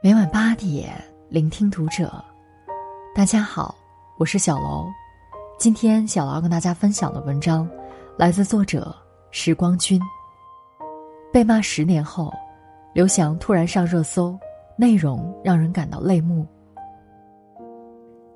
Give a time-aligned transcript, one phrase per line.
[0.00, 0.94] 每晚八点，
[1.28, 2.24] 聆听读者。
[3.12, 3.74] 大家好，
[4.16, 4.86] 我是小楼。
[5.58, 7.68] 今天小楼跟大家分享的文章，
[8.16, 8.94] 来自作者
[9.32, 10.00] 时光君。
[11.32, 12.32] 被骂十年后，
[12.94, 14.38] 刘翔突然上热搜，
[14.76, 16.46] 内容让人感到泪目。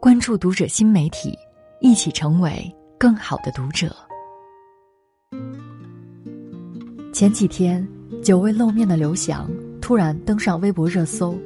[0.00, 1.38] 关注读者新媒体，
[1.80, 3.94] 一起成为更好的读者。
[7.14, 7.86] 前几天，
[8.20, 9.48] 久未露面的刘翔
[9.80, 11.38] 突然登上微博热搜。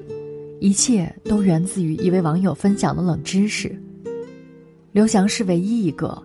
[0.60, 3.78] 一切都源自于一位网友分享的冷知识。
[4.92, 6.22] 刘翔是唯一一个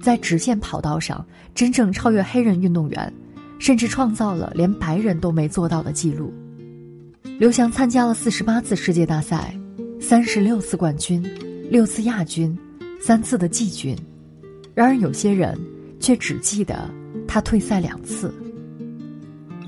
[0.00, 3.12] 在直线跑道上真正超越黑人运动员，
[3.58, 6.32] 甚至创造了连白人都没做到的记录。
[7.38, 9.54] 刘翔参加了四十八次世界大赛，
[10.00, 11.22] 三十六次冠军，
[11.70, 12.56] 六次亚军，
[13.00, 13.96] 三次的季军。
[14.74, 15.58] 然而有些人
[16.00, 16.90] 却只记得
[17.28, 18.32] 他退赛两次。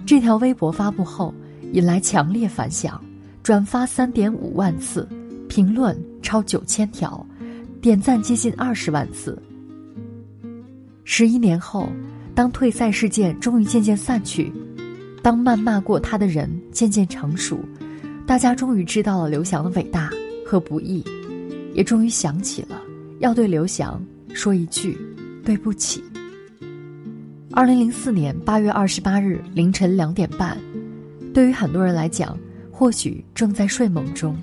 [0.06, 1.34] 这条微博发布后，
[1.72, 3.02] 引来强烈反响。
[3.46, 5.09] 转发三点五万次，
[5.48, 7.25] 评论超九千条，
[7.80, 9.41] 点赞接近二十万次。
[11.05, 11.89] 十一年后，
[12.34, 14.52] 当退赛事件终于渐渐散去，
[15.22, 17.61] 当谩骂过他的人渐渐成熟，
[18.27, 20.11] 大家终于知道了刘翔的伟大
[20.44, 21.05] 和不易，
[21.72, 22.83] 也终于想起了
[23.20, 24.98] 要对刘翔说一句
[25.44, 26.02] 对不起。
[27.52, 30.58] 二零零四年八月二十八日凌晨两点半，
[31.33, 32.36] 对于很多人来讲。
[32.78, 34.36] 或许正在睡梦中，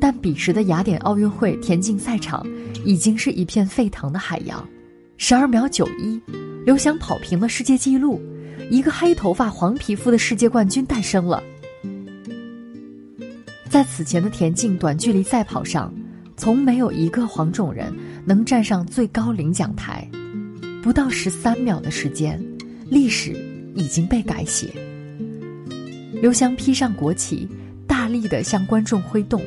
[0.00, 2.44] 但彼时的雅典奥运会田径赛场
[2.84, 4.68] 已经是一片沸腾的海洋。
[5.18, 6.20] 十二秒九一，
[6.66, 8.20] 刘翔跑平了世界纪录，
[8.72, 11.40] 一个黑头发、黄皮肤的世界冠军诞生了。
[13.68, 15.94] 在此前的田径短距离赛跑上，
[16.36, 20.10] 从没有一个黄种人能站上最高领奖台。
[20.82, 22.44] 不到十三秒的时间，
[22.88, 23.30] 历史
[23.76, 24.70] 已经被改写。
[26.20, 27.48] 刘翔披上国旗。
[27.86, 29.42] 大力的向观众挥动，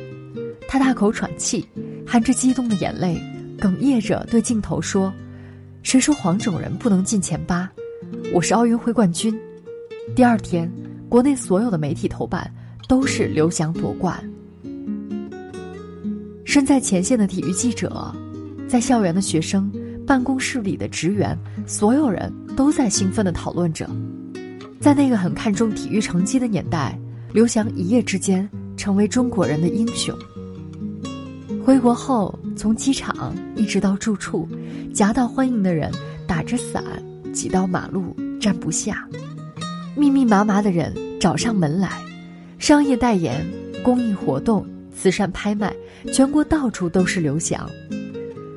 [0.68, 1.66] 他大口喘气，
[2.06, 3.18] 含着激动的眼泪，
[3.58, 5.10] 哽咽着对镜头说
[5.82, 7.68] ：“谁说黄种人不能进前八？
[8.34, 9.34] 我是奥运会冠军。”
[10.14, 10.70] 第二天，
[11.08, 12.52] 国内所有的媒体头版
[12.86, 14.22] 都是刘翔夺冠。
[16.44, 18.14] 身在前线的体育记者，
[18.68, 19.72] 在校园的学生，
[20.06, 23.88] 办公室里的职员，所有人都在兴奋的讨论着，
[24.84, 26.94] 在那个很看重体育成绩的年代。
[27.32, 28.46] 刘翔一夜之间
[28.76, 30.14] 成为中国人的英雄。
[31.64, 34.46] 回国后，从机场一直到住处，
[34.92, 35.90] 夹道欢迎的人
[36.26, 36.84] 打着伞
[37.32, 39.08] 挤到马路站不下，
[39.96, 41.98] 密密麻麻的人找上门来，
[42.58, 43.42] 商业代言、
[43.82, 45.74] 公益活动、慈善拍卖，
[46.12, 47.66] 全国到处都是刘翔。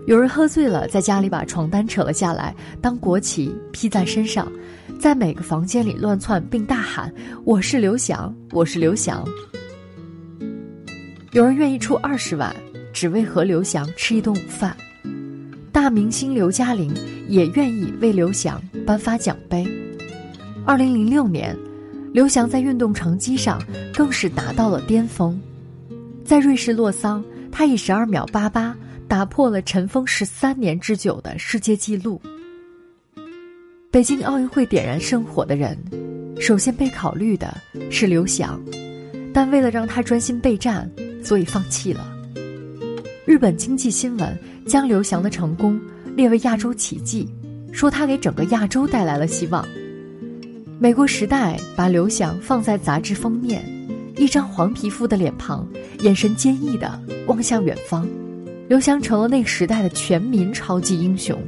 [0.08, 4.46] 有人喝醉了，在家里把床单扯了下来当国旗披在身上。
[5.00, 7.14] 在每个房间里乱窜，并大喊
[7.46, 9.24] ：“我是刘翔，我是刘翔。”
[11.34, 12.54] 有人愿意出二十万，
[12.92, 14.76] 只为和刘翔吃一顿午饭。
[15.72, 16.92] 大明星刘嘉玲
[17.30, 19.68] 也愿意为刘翔颁发奖杯。
[20.66, 21.56] 二零零六年，
[22.12, 23.62] 刘翔在运动成绩上
[23.94, 25.40] 更是达到了巅峰，
[26.26, 28.76] 在瑞士洛桑，他以十二秒八八
[29.08, 32.20] 打破了尘封十三年之久的世界纪录。
[33.90, 35.78] 北京奥运会点燃圣火的人，
[36.42, 37.56] 首先被考虑的
[37.90, 38.62] 是刘翔，
[39.34, 40.92] 但为了让他专心备战，
[41.24, 42.06] 所以放弃了。
[43.26, 44.38] 日本经济新闻
[44.68, 45.80] 将刘翔的成功
[46.18, 47.34] 列为亚洲奇迹，
[47.72, 49.66] 说他给整个亚洲带来了希望。
[50.80, 53.64] 美国时代把刘翔放在杂志封面，
[54.18, 55.66] 一张黄皮肤的脸庞，
[56.02, 58.06] 眼神坚毅的望向远方，
[58.68, 61.42] 刘翔成了那个时代的全民超级英雄。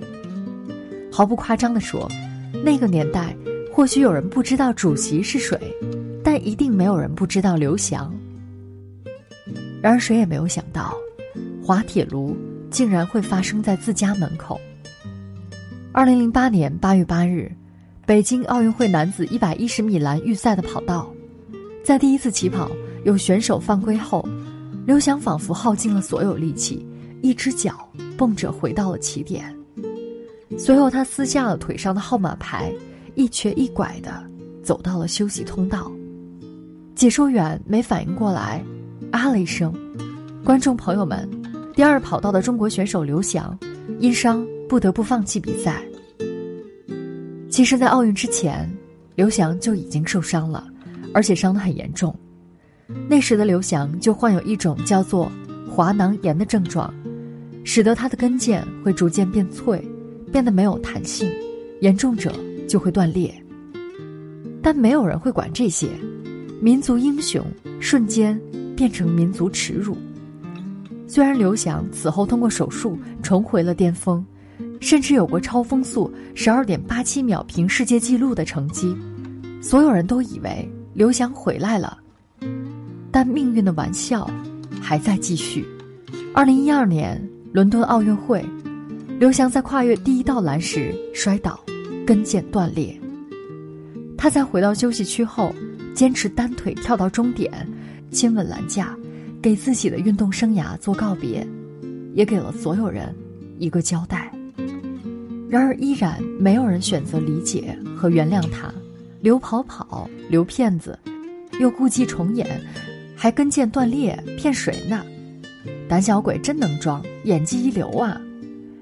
[1.11, 2.09] 毫不夸张地说。
[2.63, 3.35] 那个年代，
[3.73, 5.57] 或许有人不知道主席是谁，
[6.23, 8.13] 但一定没有人不知道刘翔。
[9.81, 10.93] 然而，谁也没有想到，
[11.63, 12.35] 滑铁卢
[12.69, 14.59] 竟然会发生在自家门口。
[15.91, 17.49] 二零零八年八月八日，
[18.05, 21.09] 北京奥运会男子一百一十米栏预赛的跑道，
[21.83, 22.69] 在第一次起跑
[23.05, 24.27] 有选手犯规后，
[24.85, 26.85] 刘翔仿佛耗尽了所有力气，
[27.21, 29.55] 一只脚蹦着回到了起点。
[30.57, 32.74] 随后，他撕下了腿上的号码牌，
[33.16, 34.24] 一瘸一拐的
[34.63, 35.92] 走到了休息通道。
[36.96, 38.63] 解说员没反应过来，
[39.12, 39.74] 啊了一声。
[40.44, 41.30] 观众朋友们，
[41.74, 43.57] 第二跑道的中国选手刘翔
[44.00, 45.81] 因伤不得不放弃比赛。
[47.50, 48.69] 其实，在奥运之前，
[49.16, 50.68] 刘翔就已经受伤了，
[51.13, 52.13] 而且伤得很严重。
[53.07, 55.31] 那时的刘翔就患有一种叫做
[55.69, 56.94] 滑囊炎的症状，
[57.63, 59.80] 使得他的跟腱会逐渐变脆。
[60.31, 61.31] 变得没有弹性，
[61.81, 62.33] 严重者
[62.67, 63.33] 就会断裂。
[64.61, 65.87] 但没有人会管这些，
[66.61, 67.45] 民族英雄
[67.79, 68.39] 瞬间
[68.75, 69.97] 变成民族耻辱。
[71.07, 74.23] 虽然刘翔此后通过手术重回了巅峰，
[74.79, 78.95] 甚至有过超风速十二点八七秒平世界纪录的成绩，
[79.61, 81.97] 所有人都以为刘翔回来了。
[83.11, 84.29] 但命运的玩笑
[84.79, 85.65] 还在继续。
[86.33, 87.19] 二零一二年
[87.51, 88.45] 伦敦奥运会，
[89.19, 91.60] 刘翔在跨越第一道栏时摔倒，
[92.07, 92.98] 跟腱断裂。
[94.18, 95.54] 他在回到休息区后，
[95.94, 97.51] 坚持单腿跳到终点，
[98.12, 98.98] 亲吻栏架，
[99.42, 101.45] 给自己的运动生涯做告别，
[102.13, 103.13] 也给了所有人
[103.57, 104.31] 一个交代。
[105.50, 108.74] 然而，依然没有人选择理解和原谅他。
[109.19, 110.98] 刘跑跑，刘骗子，
[111.60, 112.48] 又故伎重演。
[113.18, 115.04] 还跟腱断裂骗谁呢？
[115.89, 118.22] 胆小鬼真能装，演技一流啊！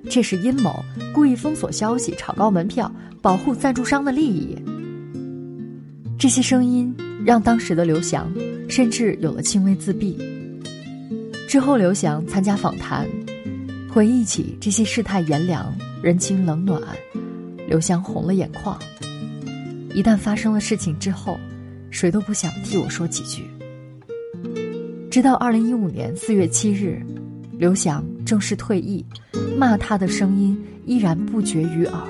[0.10, 0.84] 这是阴谋，
[1.14, 4.58] 故意封锁消息，炒高门票，保护赞助商的利益。
[6.18, 6.96] 这些声音
[7.26, 8.32] 让当时的刘翔
[8.68, 10.18] 甚至有了轻微自闭。
[11.48, 13.08] 之后，刘翔参加访谈，
[13.90, 16.82] 回忆起这些世态炎凉、人情冷暖，
[17.68, 18.80] 刘翔红了眼眶。
[19.94, 21.38] 一旦发生了事情之后，
[21.92, 23.44] 谁都不想替我说几句。
[25.12, 27.02] 直到二零一五年四月七日，
[27.58, 29.06] 刘翔正式退役，
[29.58, 32.02] 骂他的声音依然不绝于耳。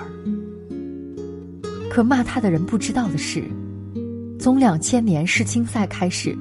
[1.89, 3.43] 可骂他的人不知道的是，
[4.39, 6.37] 从两千年世青赛开始，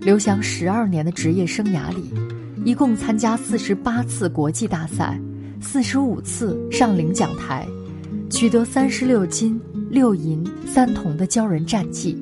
[0.00, 2.12] 刘翔十二年的职业生涯里，
[2.64, 5.20] 一共参加四十八次国际大赛，
[5.60, 7.66] 四十五次上领奖台，
[8.28, 12.20] 取得三十六金六银三铜的骄人战绩。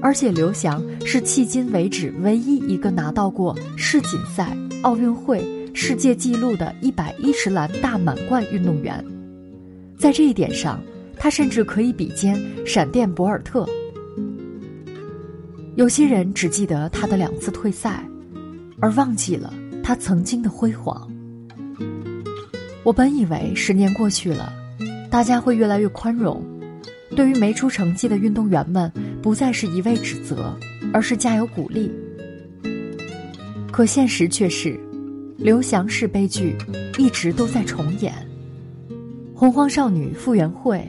[0.00, 5.44] 而且刘翔是迄今为止唯一一个拿到过世锦赛、奥运会
[5.80, 9.02] 世界纪录的一百一十栏大满贯运动员，
[9.96, 10.82] 在这一点上，
[11.16, 12.36] 他甚至可以比肩
[12.66, 13.64] 闪电博尔特。
[15.76, 18.04] 有些人只记得他的两次退赛，
[18.80, 21.08] 而忘记了他曾经的辉煌。
[22.82, 24.52] 我本以为十年过去了，
[25.08, 26.44] 大家会越来越宽容。
[27.14, 28.92] 对于没出成绩的运动员们，
[29.22, 30.58] 不再是一味指责，
[30.92, 31.88] 而是加油鼓励。
[33.70, 34.78] 可现实却是，
[35.38, 36.56] 刘翔式悲剧
[36.98, 38.12] 一直都在重演。
[39.32, 40.84] 洪荒少女傅园慧，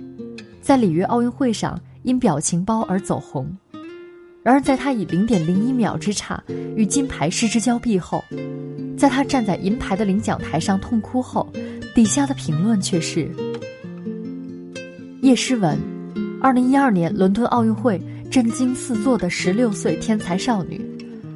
[0.59, 3.47] 在里约奥运会上因表情包而走红，
[4.41, 6.43] 然而在她以零点零一秒之差
[6.75, 8.23] 与金牌失之交臂后，
[8.97, 11.47] 在她站在银牌的领奖台上痛哭后，
[11.93, 13.29] 底下的评论却是
[15.21, 15.77] 叶诗文。
[16.41, 20.81] 二零一二年伦敦奥运会震惊四座的十六岁天才少女，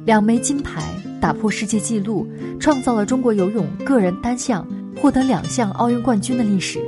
[0.04, 0.82] 两枚金牌
[1.24, 2.28] 打破世界纪录，
[2.60, 4.62] 创造了中国游泳个人单项
[4.94, 6.78] 获得两项奥运冠军的历史。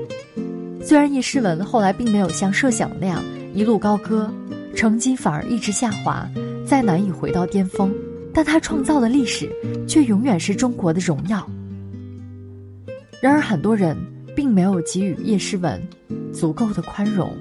[0.85, 3.25] 虽然叶诗文后来并没有像设想那样
[3.55, 4.31] 一路高歌，
[4.75, 6.29] 成绩反而一直下滑，
[6.67, 7.91] 再难以回到巅峰，
[8.35, 9.51] 但她创造的历史
[9.89, 11.49] 却永远是中国的荣耀。
[13.23, 13.97] 然而，很多人
[14.37, 15.83] 并没有给予叶诗文
[16.31, 17.35] 足够的宽容。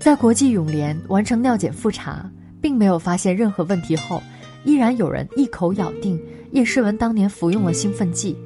[0.00, 2.28] 在国际泳联完成尿检复查，
[2.60, 4.20] 并没有发现任何问题后，
[4.64, 6.20] 依然有人一口咬定
[6.52, 8.36] 叶诗文当年服用了兴奋剂。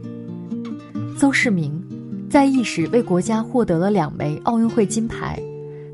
[1.16, 1.82] 邹市明
[2.28, 5.40] 在役时为国家获得了两枚奥运会金牌，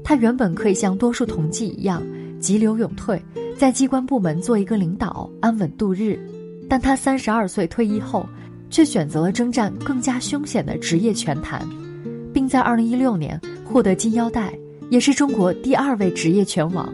[0.03, 2.03] 他原本可以像多数同济一样
[2.41, 3.21] 急流勇退，
[3.57, 6.19] 在机关部门做一个领导，安稳度日。
[6.69, 8.27] 但他三十二岁退役后，
[8.71, 11.69] 却选择了征战更加凶险的职业拳坛，
[12.33, 14.53] 并在二零一六年获得金腰带。
[14.89, 16.93] 也是中国第二位职业拳王。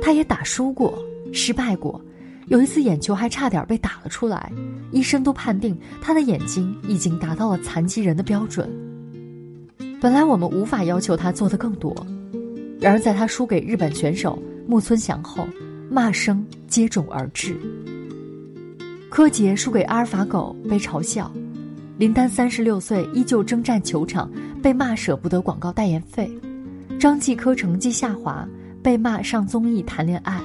[0.00, 0.96] 他也打输过，
[1.32, 2.00] 失败过，
[2.48, 4.52] 有一次眼球还差点被打了出来，
[4.90, 8.68] 医生都判定他的眼睛已经达到了残疾人的标准。
[10.00, 11.94] 本来我们无法要求他做的更多，
[12.80, 15.46] 然而在他输给日本选手木村翔后，
[15.90, 17.54] 骂声接踵而至。
[19.10, 21.30] 柯洁输给阿尔法狗被嘲笑，
[21.98, 24.30] 林丹三十六岁依旧征战球场，
[24.62, 26.30] 被骂舍不得广告代言费。
[26.98, 28.48] 张继科成绩下滑，
[28.82, 30.40] 被骂上综艺谈恋爱，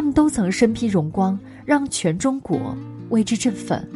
[0.00, 2.74] 他们都曾身披荣光，让全中国
[3.10, 3.86] 为之振奋。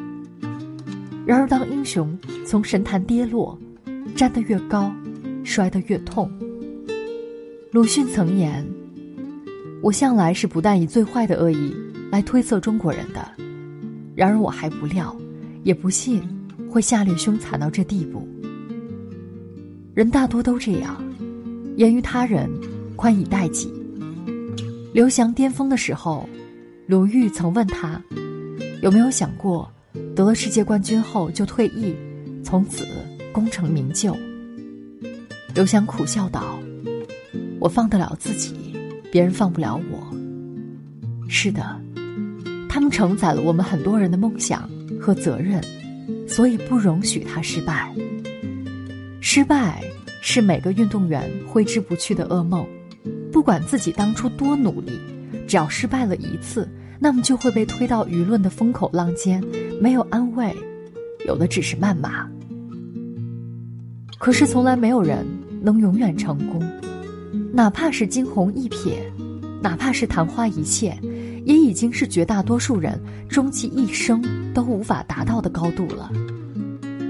[1.25, 3.59] 然而，当英雄从神坛跌落，
[4.15, 4.93] 站得越高，
[5.45, 6.31] 摔得越痛。
[7.71, 8.63] 鲁迅曾言
[9.81, 11.75] ：“我向来是不但以最坏的恶意
[12.11, 13.27] 来推测中国人的，
[14.15, 15.17] 然而我还不料，
[15.63, 16.23] 也不信
[16.69, 18.29] 会下劣凶残到这地步。
[19.95, 21.03] 人大多都这样。”
[21.77, 22.51] 言于他人，
[22.95, 23.73] 宽以待己。
[24.95, 26.29] 刘翔巅峰的时候，
[26.87, 28.01] 鲁豫曾问他，
[28.81, 29.69] 有没有想过，
[30.15, 31.93] 得了世界冠军后就退役，
[32.45, 32.87] 从此
[33.33, 34.17] 功成名就？
[35.53, 36.61] 刘翔苦笑道
[37.59, 38.55] ：“我放得了自己，
[39.11, 41.29] 别人放不了我。
[41.29, 41.77] 是的，
[42.69, 44.71] 他们承载了我们很多人的梦想
[45.01, 45.61] 和责任，
[46.29, 47.93] 所以不容许他失败。
[49.21, 49.83] 失败
[50.23, 52.65] 是每个运动员挥之不去的噩梦，
[53.35, 54.93] 不管自己当初多努力，
[55.49, 56.69] 只要失败了一次，
[57.01, 59.43] 那么就会被推到舆论的风口浪尖，
[59.81, 60.55] 没有安慰，
[61.27, 62.31] 有的只是谩骂。
[64.19, 65.27] 可是从来没有人
[65.61, 66.63] 能永远成功，
[67.53, 68.99] 哪怕是惊鸿一瞥，
[69.61, 70.97] 哪怕是昙花一现，
[71.45, 72.97] 也已经是绝大多数人
[73.29, 74.23] 终其一生
[74.55, 76.09] 都无法达到的高度了。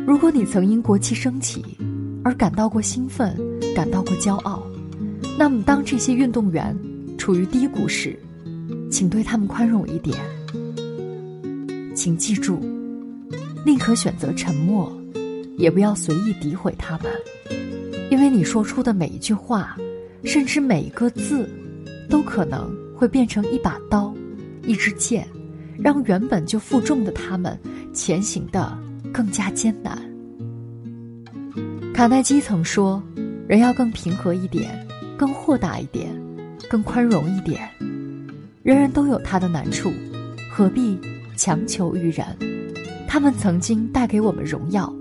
[0.07, 1.63] 如果你曾因国旗升起
[2.25, 3.39] 而感到过兴奋，
[3.77, 4.54] 感到过骄傲，
[5.39, 6.77] 那么当这些运动员
[7.19, 8.19] 处于低谷时，
[8.91, 10.17] 请对他们宽容一点。
[11.95, 12.61] 请记住，
[13.65, 14.93] 宁可选择沉默。
[15.57, 17.13] 也不要随意诋毁他们，
[18.11, 19.77] 因为你说出的每一句话，
[20.25, 21.49] 甚至每一个字，
[22.11, 24.13] 都可能会变成一把刀、
[24.65, 25.25] 一支箭，
[25.79, 27.57] 让原本就负重的他们
[27.93, 28.77] 前行的
[29.13, 29.97] 更加艰难。
[31.95, 33.01] 卡耐基曾说
[33.47, 34.85] ：“人要更平和一点，
[35.19, 36.15] 更豁达一点，
[36.69, 37.69] 更宽容一点。
[38.63, 39.93] 人人都有他的难处，
[40.51, 40.99] 何必
[41.37, 42.27] 强求于人？
[43.07, 44.93] 他们曾经带给我们荣耀。”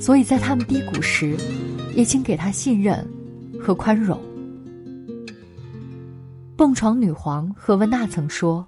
[0.00, 1.36] 所以在他们低谷时，
[1.94, 3.04] 也请给他信任
[3.60, 4.16] 和宽容。
[6.56, 8.64] 蹦床女皇何文娜曾说：“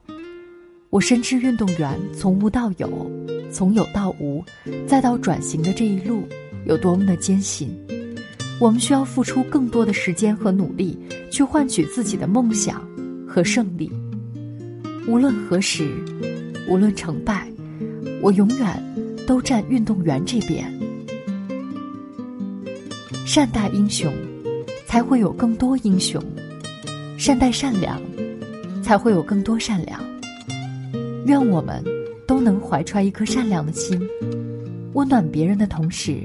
[0.91, 3.11] 我深知运动员从无到有，
[3.53, 4.45] 从有到无，
[4.89, 6.25] 再到转型的这一路
[6.67, 7.71] 有多么的艰辛。
[8.61, 10.99] 我们需要付出更多的时间和努力，
[11.31, 12.87] 去换取自己的梦想
[13.27, 13.91] 和胜利。
[15.09, 15.91] 无论何时，
[16.69, 17.51] 无论成败，
[18.21, 18.95] 我永远
[19.27, 20.71] 都站运动员这边。”
[23.25, 24.13] 善待英雄，
[24.85, 26.21] 才会有更多英雄；
[27.17, 27.99] 善待善良，
[28.83, 29.99] 才会有更多善良。
[31.25, 31.83] 愿我们
[32.27, 33.99] 都能怀揣一颗善良的心，
[34.93, 36.25] 温暖别人的同时，